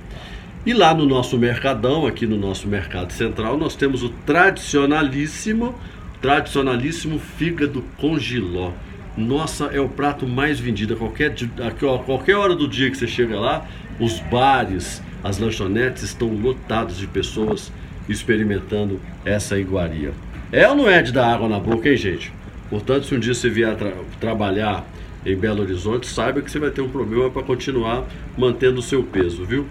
E 0.65 0.73
lá 0.73 0.93
no 0.93 1.05
nosso 1.05 1.37
mercadão, 1.37 2.05
aqui 2.05 2.25
no 2.25 2.35
nosso 2.35 2.67
mercado 2.67 3.13
central, 3.13 3.57
nós 3.57 3.75
temos 3.75 4.03
o 4.03 4.09
tradicionalíssimo, 4.09 5.75
tradicionalíssimo 6.21 7.19
fígado 7.19 7.83
com 7.97 8.17
giló. 8.17 8.71
Nossa, 9.15 9.65
é 9.65 9.79
o 9.79 9.87
prato 9.87 10.27
mais 10.27 10.59
vendido 10.59 10.95
a 10.95 10.97
qualquer, 10.97 11.33
a 11.65 11.71
qualquer 11.71 12.35
hora 12.35 12.55
do 12.55 12.67
dia 12.67 12.89
que 12.89 12.97
você 12.97 13.07
chega 13.07 13.39
lá, 13.39 13.65
os 13.99 14.19
bares, 14.19 15.01
as 15.23 15.37
lanchonetes 15.37 16.03
estão 16.03 16.29
lotadas 16.29 16.97
de 16.97 17.07
pessoas 17.07 17.71
experimentando 18.07 18.99
essa 19.23 19.59
iguaria. 19.59 20.11
É 20.51 20.67
ou 20.67 20.75
não 20.75 20.89
é 20.89 21.01
de 21.01 21.11
dar 21.11 21.33
água 21.33 21.47
na 21.47 21.59
boca, 21.59 21.87
hein, 21.89 21.97
gente? 21.97 22.33
Portanto, 22.69 23.05
se 23.05 23.15
um 23.15 23.19
dia 23.19 23.33
você 23.33 23.49
vier 23.49 23.75
tra 23.75 23.91
trabalhar 24.19 24.85
em 25.25 25.35
Belo 25.35 25.61
Horizonte, 25.61 26.07
saiba 26.07 26.41
que 26.41 26.49
você 26.49 26.59
vai 26.59 26.71
ter 26.71 26.81
um 26.81 26.89
problema 26.89 27.29
para 27.29 27.43
continuar 27.43 28.05
mantendo 28.37 28.79
o 28.79 28.83
seu 28.83 29.03
peso, 29.03 29.45
viu? 29.45 29.67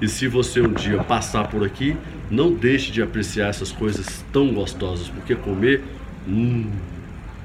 E 0.00 0.08
se 0.08 0.28
você 0.28 0.60
um 0.60 0.72
dia 0.72 1.02
passar 1.02 1.48
por 1.48 1.64
aqui, 1.64 1.96
não 2.30 2.52
deixe 2.52 2.92
de 2.92 3.02
apreciar 3.02 3.48
essas 3.48 3.72
coisas 3.72 4.24
tão 4.32 4.52
gostosas, 4.52 5.08
porque 5.08 5.34
comer, 5.34 5.82
hum, 6.26 6.70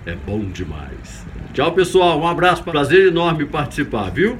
é 0.05 0.15
bom 0.15 0.39
demais. 0.39 1.25
Tchau, 1.53 1.72
pessoal. 1.72 2.19
Um 2.19 2.27
abraço. 2.27 2.63
Prazer 2.63 3.07
enorme 3.07 3.45
participar, 3.45 4.10
viu? 4.10 4.38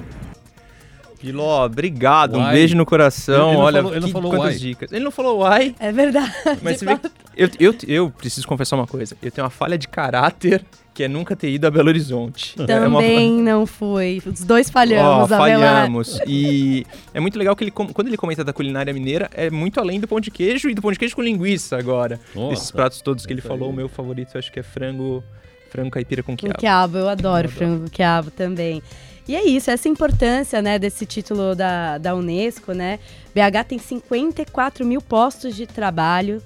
Piló, 1.24 1.64
obrigado. 1.64 2.36
Uai. 2.36 2.50
Um 2.50 2.52
beijo 2.52 2.76
no 2.76 2.84
coração. 2.84 3.48
Ele, 3.48 3.56
ele 3.56 3.62
Olha, 3.62 3.82
falou, 3.82 3.96
ele 3.96 4.06
que, 4.06 4.12
falou 4.12 4.30
quantas 4.30 4.50
uai. 4.50 4.58
dicas. 4.58 4.92
Ele 4.92 5.04
não 5.04 5.10
falou 5.10 5.38
uai. 5.38 5.74
É 5.80 5.90
verdade. 5.90 6.34
Mas 6.62 6.78
você 6.78 6.84
vê 6.84 6.98
eu, 7.34 7.48
eu, 7.58 7.74
eu 7.88 8.10
preciso 8.10 8.46
confessar 8.46 8.76
uma 8.76 8.86
coisa. 8.86 9.16
Eu 9.22 9.30
tenho 9.30 9.44
uma 9.44 9.50
falha 9.50 9.78
de 9.78 9.88
caráter 9.88 10.62
que 10.92 11.02
é 11.02 11.08
nunca 11.08 11.34
ter 11.34 11.50
ido 11.50 11.66
a 11.66 11.70
Belo 11.70 11.88
Horizonte. 11.88 12.54
Também 12.54 12.76
é 12.76 12.86
uma... 12.86 13.42
não 13.42 13.66
foi. 13.66 14.22
Os 14.24 14.44
dois 14.44 14.70
falhamos. 14.70 15.24
Oh, 15.24 15.28
falhamos. 15.28 16.20
E 16.26 16.86
é 17.12 17.18
muito 17.18 17.38
legal 17.38 17.56
que 17.56 17.64
ele, 17.64 17.70
quando 17.70 18.06
ele 18.06 18.16
comenta 18.16 18.44
da 18.44 18.52
culinária 18.52 18.92
mineira, 18.92 19.28
é 19.32 19.50
muito 19.50 19.80
além 19.80 19.98
do 19.98 20.06
pão 20.06 20.20
de 20.20 20.30
queijo 20.30 20.68
e 20.68 20.74
do 20.74 20.82
pão 20.82 20.92
de 20.92 20.98
queijo 20.98 21.16
com 21.16 21.22
linguiça 21.22 21.76
agora. 21.76 22.20
Nossa. 22.34 22.52
Esses 22.52 22.70
pratos 22.70 23.00
todos 23.00 23.24
que 23.26 23.32
ele 23.32 23.40
falou, 23.40 23.70
o 23.70 23.72
meu 23.72 23.88
favorito 23.88 24.34
eu 24.34 24.38
acho 24.38 24.52
que 24.52 24.60
é 24.60 24.62
frango, 24.62 25.24
frango 25.70 25.90
caipira 25.90 26.22
com 26.22 26.36
quiabo. 26.36 26.54
Com 26.54 26.60
quiabo, 26.60 26.98
eu 26.98 27.08
adoro 27.08 27.46
eu 27.48 27.50
frango 27.50 27.84
com 27.84 27.90
quiabo 27.90 28.30
também. 28.30 28.80
E 29.26 29.34
é 29.34 29.42
isso, 29.42 29.70
essa 29.70 29.88
importância 29.88 30.60
né, 30.60 30.78
desse 30.78 31.06
título 31.06 31.54
da, 31.54 31.96
da 31.96 32.14
Unesco, 32.14 32.72
né? 32.72 32.98
BH 33.34 33.68
tem 33.68 33.78
54 33.78 34.84
mil 34.84 35.00
postos 35.00 35.56
de 35.56 35.66
trabalho 35.66 36.42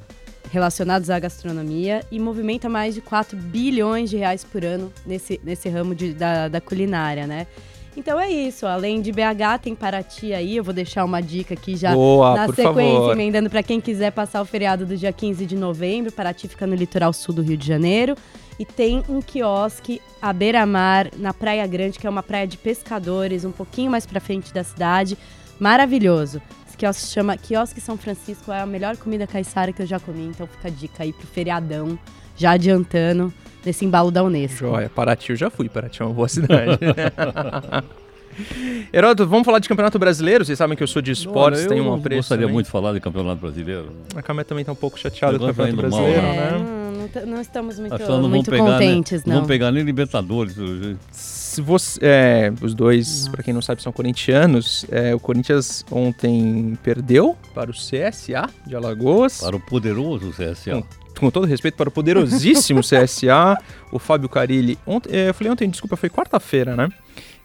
relacionados 0.51 1.11
à 1.11 1.19
gastronomia 1.19 2.03
e 2.11 2.19
movimenta 2.19 2.69
mais 2.69 2.95
de 2.95 3.01
4 3.01 3.37
bilhões 3.37 4.09
de 4.09 4.17
reais 4.17 4.45
por 4.45 4.65
ano 4.65 4.93
nesse, 5.05 5.41
nesse 5.45 5.69
ramo 5.69 5.95
de, 5.95 6.15
da, 6.15 6.49
da 6.49 6.61
culinária, 6.61 7.27
né? 7.27 7.47
Então 7.97 8.19
é 8.19 8.31
isso, 8.31 8.65
além 8.65 9.03
de 9.03 9.11
BH, 9.11 9.59
tem 9.61 9.75
Paraty 9.75 10.33
aí, 10.33 10.57
eu 10.57 10.63
vou 10.63 10.73
deixar 10.73 11.05
uma 11.05 11.21
dica 11.21 11.55
aqui 11.55 11.77
já 11.77 11.93
Boa, 11.93 12.33
na 12.33 12.47
sequência, 12.47 12.73
favor. 12.75 13.13
emendando 13.13 13.51
para 13.51 13.61
quem 13.61 13.81
quiser 13.81 14.13
passar 14.13 14.41
o 14.41 14.45
feriado 14.45 14.87
do 14.87 14.97
dia 14.97 15.13
15 15.13 15.45
de 15.45 15.57
novembro. 15.57 16.13
Paraty 16.13 16.47
fica 16.47 16.65
no 16.65 16.77
litoral 16.77 17.13
sul 17.13 17.35
do 17.35 17.43
Rio 17.43 17.57
de 17.57 17.67
Janeiro. 17.67 18.15
E 18.59 18.65
tem 18.65 19.05
um 19.09 19.21
quiosque 19.23 20.01
à 20.21 20.33
beira-mar, 20.33 21.09
na 21.17 21.33
Praia 21.33 21.67
Grande, 21.67 21.99
que 21.99 22.07
é 22.07 22.11
uma 22.11 22.23
praia 22.23 22.47
de 22.47 22.57
pescadores, 22.57 23.45
um 23.45 23.53
pouquinho 23.53 23.91
mais 23.91 24.05
pra 24.05 24.21
frente 24.21 24.53
da 24.53 24.65
cidade. 24.65 25.17
Maravilhoso. 25.61 26.43
Esse 26.67 26.77
quiosque 26.77 27.03
se 27.03 27.13
chama 27.13 27.37
Quiosque 27.37 27.81
São 27.81 27.97
Francisco, 27.97 28.51
é 28.51 28.61
a 28.61 28.67
melhor 28.67 28.97
comida 28.97 29.27
caiçara 29.27 29.73
que 29.73 29.81
eu 29.83 29.87
já 29.87 30.01
comi, 30.01 30.27
então 30.27 30.47
fica 30.47 30.69
a 30.69 30.71
dica 30.71 31.03
aí 31.05 31.13
pro 31.13 31.27
feriadão, 31.27 31.97
já 32.37 32.53
adiantando 32.53 33.33
nesse 33.65 33.85
embalo 33.85 34.11
da 34.11 34.23
Unesco. 34.25 34.59
Joia, 34.59 34.89
Paraty 34.89 35.31
eu 35.31 35.37
já 35.37 35.51
fui, 35.51 35.69
Paraty 35.69 36.03
é 36.03 36.05
uma 36.05 36.15
boa 36.15 36.29
cidade. 36.29 36.79
Heródoto, 38.93 39.29
vamos 39.29 39.45
falar 39.45 39.59
de 39.59 39.69
Campeonato 39.69 39.99
Brasileiro? 39.99 40.45
Vocês 40.45 40.57
sabem 40.57 40.77
que 40.77 40.83
eu 40.83 40.87
sou 40.87 41.03
de 41.03 41.11
esportes, 41.11 41.67
tenho 41.67 41.85
eu 41.85 41.91
um 41.91 41.95
apreço 41.95 42.21
gostaria 42.21 42.43
também. 42.43 42.55
muito 42.55 42.67
de 42.67 42.73
falar 42.73 42.93
de 42.93 43.01
campeonato 43.01 43.41
brasileiro. 43.41 43.93
A 44.15 44.23
Camé 44.23 44.45
também 44.45 44.65
tá 44.65 44.71
um 44.71 44.77
pouco 44.77 44.97
chateada 44.99 45.37
com 45.39 45.45
o 45.45 45.49
O 45.49 45.51
negócio 45.51 45.77
Campeonato 45.77 45.97
tá 45.97 46.07
indo 46.07 46.15
mal, 46.15 46.23
Brasileiro, 46.23 46.57
É, 46.57 46.59
né? 46.59 46.78
Não, 47.27 47.41
estamos 47.41 47.79
muito, 47.79 47.99
não 47.99 48.29
muito 48.29 48.51
pegar, 48.51 48.65
contentes, 48.65 49.25
né? 49.25 49.27
Não 49.27 49.33
não. 49.33 49.37
vamos 49.37 49.49
pegar 49.49 49.71
nem 49.71 49.83
Libertadores. 49.83 50.55
pelo 50.55 50.83
jeito. 50.83 50.99
Se 51.11 51.61
você, 51.61 51.99
é, 52.03 52.53
os 52.61 52.75
dois, 52.75 53.29
pra 53.29 53.43
quem 53.43 53.53
não 53.53 53.63
sabe, 53.63 53.83
são 53.83 53.93
corintianos. 53.93 54.87
É, 54.91 55.15
o 55.15 55.21
Corinthians 55.21 55.85
ontem 55.91 56.79
perdeu 56.83 57.37
para 57.55 57.71
o 57.71 57.75
CSA 57.75 58.49
de 58.67 58.77
Alagoas. 58.77 59.41
Para 59.41 59.57
o 59.57 59.61
poderoso 59.61 60.31
CSA. 60.31 60.77
Hum. 60.77 60.83
Com 61.19 61.31
todo 61.31 61.47
respeito 61.47 61.77
para 61.77 61.89
o 61.89 61.93
poderosíssimo 61.93 62.81
CSA, 62.85 63.59
o 63.91 63.99
Fábio 63.99 64.29
Carilli. 64.29 64.79
Ontem, 64.87 65.17
é, 65.17 65.29
eu 65.31 65.35
falei 65.35 65.53
ontem, 65.53 65.69
desculpa, 65.69 65.97
foi 65.97 66.09
quarta-feira, 66.09 66.77
né? 66.77 66.89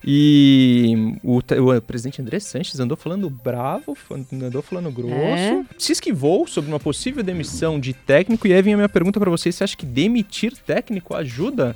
E 0.06 1.18
o, 1.24 1.38
o 1.38 1.82
presidente 1.82 2.22
André 2.22 2.40
Sanches 2.40 2.80
andou 2.80 2.98
falando 2.98 3.30
bravo, 3.30 3.98
andou 4.34 4.62
falando 4.62 4.92
grosso, 4.92 5.14
É? 5.16 5.66
se 5.78 5.94
esquivou 5.94 6.46
sobre 6.46 6.70
uma 6.72 6.80
possível 6.80 7.24
demissão 7.24 7.80
de 7.80 7.94
técnico. 7.94 8.48
E 8.48 8.54
aí 8.54 8.62
vem 8.62 8.74
a 8.74 8.78
minha 8.78 8.90
pergunta 8.90 9.20
para 9.20 9.30
vocês: 9.30 9.56
você 9.56 9.64
acha 9.64 9.78
que 9.78 9.86
demitir 9.86 10.54
técnico 10.58 11.16
ajuda? 11.16 11.76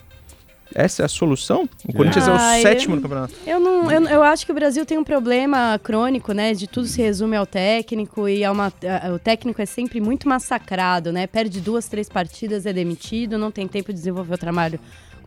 Essa 0.76 1.04
é 1.04 1.06
a 1.06 1.08
solução? 1.08 1.68
O 1.88 1.94
Corinthians 1.94 2.28
é 2.28 2.32
Ah, 2.32 2.34
o 2.34 2.56
eu- 2.58 2.62
sétimo 2.62 2.96
no 2.98 3.02
campeonato. 3.02 3.34
Eu, 3.48 3.58
não, 3.58 3.90
eu, 3.90 4.04
eu 4.04 4.22
acho 4.22 4.46
que 4.46 4.52
o 4.52 4.56
Brasil 4.56 4.86
tem 4.86 4.98
um 4.98 5.04
problema 5.04 5.80
crônico, 5.82 6.34
né? 6.34 6.54
De 6.54 6.68
tudo 6.68 6.86
se 6.88 7.02
resume 7.02 7.38
ao 7.38 7.46
técnico 7.46 8.28
e 8.28 8.44
é 8.44 8.52
uma, 8.52 8.68
a- 8.68 9.14
o 9.14 9.18
técnico 9.18 9.62
é 9.62 9.66
sempre 9.66 10.02
muito 10.02 10.28
massacrado, 10.28 11.10
né? 11.14 11.26
Perde 11.26 11.62
duas, 11.62 11.88
três 11.88 12.10
partidas, 12.10 12.66
é 12.66 12.74
demitido, 12.74 13.38
não 13.38 13.50
tem 13.50 13.66
tempo 13.66 13.94
de 13.94 13.98
desenvolver 13.98 14.34
o 14.34 14.38
trabalho 14.38 14.78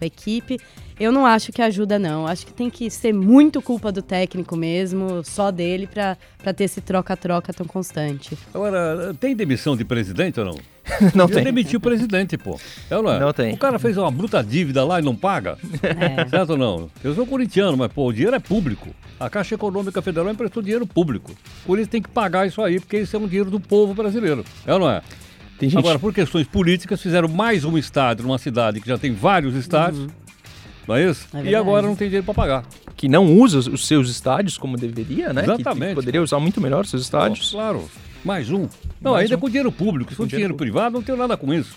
com 0.00 0.04
a 0.04 0.07
equipe. 0.07 0.59
Eu 0.99 1.12
não 1.12 1.25
acho 1.25 1.52
que 1.52 1.62
ajuda, 1.62 1.99
não. 1.99 2.26
Acho 2.26 2.45
que 2.47 2.52
tem 2.52 2.69
que 2.69 2.90
ser 2.90 3.12
muito 3.14 3.62
culpa 3.62 3.90
do 3.92 4.02
técnico 4.02 4.54
mesmo, 4.57 5.23
só 5.25 5.50
dele, 5.50 5.87
pra, 5.87 6.16
pra 6.42 6.52
ter 6.52 6.64
esse 6.64 6.80
troca-troca 6.80 7.52
tão 7.54 7.66
constante. 7.66 8.37
Agora, 8.52 9.14
tem 9.19 9.35
demissão 9.35 9.76
de 9.76 9.85
presidente 9.85 10.38
ou 10.40 10.47
não? 10.47 10.54
Não 11.14 11.26
Eu 11.26 11.28
tem. 11.35 11.45
demiti 11.45 11.76
o 11.76 11.80
presidente, 11.80 12.37
pô. 12.37 12.59
É 12.90 12.97
ou 12.97 13.02
não, 13.02 13.12
é? 13.12 13.21
Não 13.21 13.33
tem. 13.33 13.54
O 13.54 13.57
cara 13.57 13.78
fez 13.78 13.97
uma 13.97 14.11
bruta 14.11 14.42
dívida 14.42 14.85
lá 14.85 14.99
e 14.99 15.02
não 15.02 15.14
paga? 15.14 15.57
É. 15.83 16.26
Certo 16.28 16.50
ou 16.50 16.57
não? 16.59 16.90
Eu 17.04 17.14
sou 17.14 17.25
corintiano, 17.26 17.76
mas, 17.76 17.92
pô, 17.92 18.07
o 18.09 18.12
dinheiro 18.12 18.35
é 18.35 18.40
público. 18.40 18.88
A 19.19 19.30
Caixa 19.30 19.54
Econômica 19.54 20.02
Federal 20.02 20.28
emprestou 20.30 20.62
dinheiro 20.62 20.87
público. 20.87 21.33
Por 21.64 21.78
isso 21.78 21.88
tem 21.88 22.02
que 22.02 22.09
pagar 22.09 22.47
isso 22.47 22.61
aí, 22.61 22.80
porque 22.80 22.99
isso 22.99 23.14
é 23.14 23.19
um 23.19 23.28
dinheiro 23.28 23.50
do 23.50 23.61
povo 23.61 23.95
brasileiro. 23.95 24.45
É 24.66 24.73
ou 24.75 24.80
não 24.80 24.90
é? 24.90 25.00
Tem 25.61 25.69
gente 25.69 25.79
Agora, 25.79 25.99
por 25.99 26.12
questões 26.14 26.47
políticas, 26.49 27.00
fizeram 27.02 27.29
mais 27.29 27.64
um 27.67 27.76
estádio 27.76 28.26
numa 28.26 28.38
cidade 28.38 28.81
que 28.81 28.88
já 28.88 28.97
tem 28.99 29.12
vários 29.12 29.55
estádios. 29.55 30.09
Não 30.88 30.97
é 30.97 31.05
isso? 31.09 31.29
É 31.35 31.45
e 31.45 31.55
agora 31.55 31.87
não 31.87 31.95
tem 31.95 32.09
dinheiro 32.09 32.25
para 32.25 32.35
pagar. 32.35 32.64
que 32.97 33.07
não 33.09 33.37
usa 33.38 33.59
os 33.71 33.87
seus 33.87 34.11
estádios 34.11 34.57
como 34.59 34.76
deveria, 34.76 35.33
né? 35.33 35.43
Que- 35.43 35.47
Que, 35.49 35.61
Exatamente. 35.61 35.95
poderia 35.95 36.23
usar 36.23 36.40
muito 36.40 36.61
melhor 36.61 36.83
os 36.85 36.90
seus 36.90 37.02
estádios. 37.02 37.50
Claro. 37.52 37.88
Mais 38.25 38.50
um. 38.50 38.69
Não, 39.00 39.12
Mais 39.12 39.25
ainda 39.25 39.37
um. 39.37 39.40
com 39.40 39.49
dinheiro 39.49 39.71
público. 39.71 40.11
Se 40.11 40.17
for 40.17 40.23
Com 40.25 40.29
dinheiro 40.29 40.55
dinheiro 40.55 40.73
privado, 40.73 40.95
não 40.95 41.02
tenho 41.02 41.17
nada 41.19 41.37
com 41.37 41.52
isso. 41.55 41.76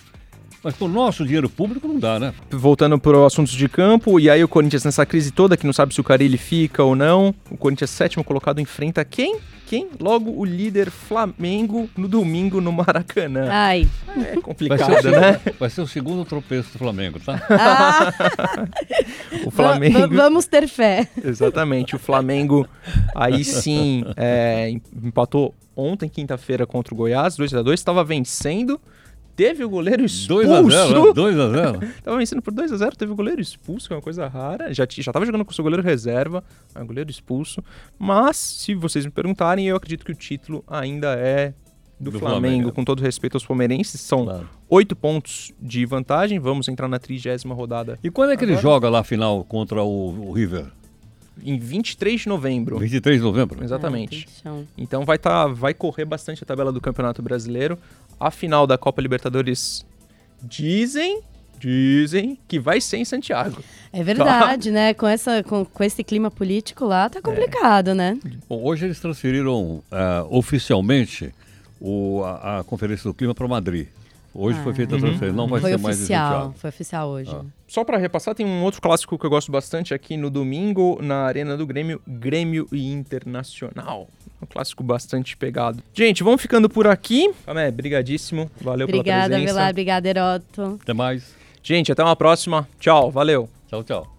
Mas 0.64 0.74
com 0.74 0.86
o 0.86 0.88
nosso 0.88 1.24
dinheiro 1.24 1.48
público 1.48 1.86
não 1.86 1.98
dá, 2.00 2.18
né? 2.18 2.32
Voltando 2.50 2.98
para 2.98 3.18
o 3.18 3.26
assuntos 3.26 3.52
de 3.52 3.68
campo, 3.68 4.18
e 4.18 4.30
aí 4.30 4.42
o 4.42 4.48
Corinthians 4.48 4.82
nessa 4.84 5.04
crise 5.04 5.30
toda, 5.30 5.56
que 5.58 5.66
não 5.66 5.72
sabe 5.74 5.92
se 5.92 6.00
o 6.00 6.04
Carilli 6.04 6.38
fica 6.38 6.82
ou 6.82 6.96
não. 6.96 7.34
O 7.50 7.56
Corinthians 7.56 7.90
sétimo 7.90 8.24
colocado 8.24 8.60
enfrenta 8.60 9.04
quem? 9.04 9.36
Quem? 9.66 9.88
Logo 10.00 10.30
o 10.30 10.44
líder 10.44 10.90
Flamengo 10.90 11.88
no 11.96 12.06
domingo 12.08 12.60
no 12.60 12.70
Maracanã. 12.72 13.48
Ai. 13.50 13.86
É 14.08 14.14
Vai 14.14 14.24
ser, 14.34 14.40
complicado, 14.40 15.04
o, 15.06 15.10
né? 15.10 15.40
vai 15.58 15.70
ser 15.70 15.80
o 15.80 15.86
segundo 15.86 16.24
tropeço 16.24 16.72
do 16.72 16.78
Flamengo, 16.78 17.18
tá? 17.20 17.40
Ah, 17.50 18.12
O 19.46 19.50
Flamengo. 19.50 20.00
va- 20.00 20.06
vamos 20.06 20.46
ter 20.46 20.68
fé. 20.68 21.08
Exatamente. 21.22 21.96
O 21.96 21.98
Flamengo 21.98 22.66
aí 23.14 23.42
sim 23.44 24.04
é, 24.16 24.70
empatou 25.02 25.54
ontem, 25.76 26.08
quinta-feira, 26.08 26.66
contra 26.66 26.94
o 26.94 26.96
Goiás, 26.96 27.36
2x2, 27.36 27.72
estava 27.74 28.04
vencendo. 28.04 28.80
Teve 29.36 29.64
o 29.64 29.68
goleiro 29.68 30.04
expulso. 30.04 30.48
2x0, 30.48 31.12
2x0. 31.12 31.92
Tava 32.04 32.16
vencendo 32.18 32.40
por 32.42 32.52
2x0, 32.54 32.94
teve 32.96 33.12
o 33.12 33.16
goleiro 33.16 33.40
expulso, 33.40 33.88
que 33.88 33.92
é 33.92 33.96
uma 33.96 34.02
coisa 34.02 34.26
rara. 34.28 34.72
Já, 34.72 34.86
já 34.88 35.12
tava 35.12 35.26
jogando 35.26 35.44
com 35.44 35.50
o 35.50 35.54
seu 35.54 35.64
goleiro 35.64 35.82
reserva, 35.82 36.44
é 36.74 36.80
um 36.80 36.86
goleiro 36.86 37.10
expulso. 37.10 37.62
Mas, 37.98 38.36
se 38.36 38.74
vocês 38.74 39.04
me 39.04 39.10
perguntarem, 39.10 39.66
eu 39.66 39.76
acredito 39.76 40.04
que 40.04 40.12
o 40.12 40.14
título 40.14 40.62
ainda 40.68 41.14
é 41.18 41.52
do, 41.98 42.10
Do 42.10 42.18
Flamengo, 42.18 42.40
Flamengo. 42.40 42.72
com 42.72 42.84
todo 42.84 43.00
respeito 43.02 43.34
aos 43.36 43.44
palmeirenses. 43.46 44.00
São 44.00 44.24
Claro. 44.24 44.48
oito 44.68 44.94
pontos 44.94 45.52
de 45.60 45.84
vantagem. 45.86 46.38
Vamos 46.38 46.68
entrar 46.68 46.86
na 46.88 46.98
trigésima 46.98 47.54
rodada 47.54 47.98
E 48.02 48.10
quando 48.10 48.30
é 48.32 48.36
que 48.36 48.44
ele 48.44 48.52
Agora- 48.52 48.62
joga 48.62 48.88
lá 48.90 48.98
a 49.00 49.04
final 49.04 49.42
contra 49.44 49.82
o, 49.82 50.28
o 50.28 50.32
River? 50.32 50.66
em 51.42 51.58
23 51.58 52.20
de 52.20 52.28
novembro. 52.28 52.78
23 52.78 53.18
de 53.18 53.24
novembro? 53.24 53.62
Exatamente. 53.64 54.28
Ah. 54.44 54.60
Então 54.78 55.04
vai, 55.04 55.18
tá, 55.18 55.48
vai 55.48 55.74
correr 55.74 56.04
bastante 56.04 56.44
a 56.44 56.46
tabela 56.46 56.70
do 56.70 56.80
Campeonato 56.80 57.20
Brasileiro. 57.22 57.76
A 58.18 58.30
final 58.30 58.66
da 58.66 58.78
Copa 58.78 59.00
Libertadores 59.02 59.84
dizem, 60.42 61.20
dizem 61.58 62.38
que 62.48 62.58
vai 62.58 62.80
ser 62.80 62.98
em 62.98 63.04
Santiago. 63.04 63.62
É 63.92 64.02
verdade, 64.02 64.70
né? 64.72 64.94
Com, 64.94 65.06
essa, 65.06 65.42
com, 65.42 65.64
com 65.64 65.84
esse 65.84 66.02
clima 66.04 66.30
político 66.30 66.84
lá, 66.84 67.08
tá 67.08 67.20
complicado, 67.20 67.94
né? 67.94 68.18
Bom, 68.48 68.62
hoje 68.62 68.84
eles 68.86 69.00
transferiram 69.00 69.82
ah, 69.90 70.24
oficialmente 70.28 71.32
o- 71.80 72.22
a, 72.24 72.60
a 72.60 72.64
Conferência 72.64 73.04
do 73.04 73.14
Clima 73.14 73.34
para 73.34 73.46
Madrid. 73.48 73.88
Hoje 74.36 74.58
foi 74.64 74.74
feita 74.74 74.96
a 74.96 74.98
transferência, 74.98 75.32
não 75.32 75.46
vai 75.46 75.60
Foi 75.60 75.70
ser 75.70 75.78
mais 75.78 75.96
em 75.96 76.00
oficial, 76.00 76.32
Santiago. 76.32 76.54
foi 76.58 76.70
oficial 76.70 77.08
hoje. 77.08 77.30
Ah. 77.32 77.44
Só 77.68 77.84
pra 77.84 77.96
repassar, 77.98 78.34
tem 78.34 78.44
um 78.44 78.64
outro 78.64 78.82
clássico 78.82 79.16
que 79.16 79.24
eu 79.24 79.30
gosto 79.30 79.52
bastante 79.52 79.94
aqui 79.94 80.16
no 80.16 80.28
domingo, 80.28 80.98
na 81.00 81.18
Arena 81.22 81.56
do 81.56 81.64
Grêmio, 81.64 82.02
Grêmio 82.04 82.66
e 82.72 82.84
Internacional. 82.92 84.08
Um 84.42 84.46
clássico 84.46 84.82
bastante 84.82 85.36
pegado. 85.36 85.82
Gente, 85.94 86.22
vamos 86.22 86.40
ficando 86.42 86.68
por 86.68 86.86
aqui. 86.86 87.30
Amé, 87.46 87.70
brigadíssimo. 87.70 88.50
Valeu 88.60 88.86
pela 88.86 88.98
Obrigada, 89.00 89.28
presença. 89.34 89.54
Velar, 89.54 89.70
obrigada, 89.70 90.08
Heroto. 90.08 90.78
Até 90.82 90.92
mais. 90.92 91.34
Gente, 91.62 91.90
até 91.90 92.02
uma 92.02 92.16
próxima. 92.16 92.68
Tchau, 92.78 93.10
valeu. 93.10 93.48
Tchau, 93.68 93.82
tchau. 93.82 94.16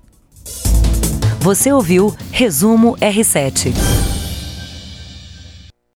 Você 1.41 1.71
ouviu 1.71 2.15
Resumo 2.31 2.97
R7. 2.97 4.04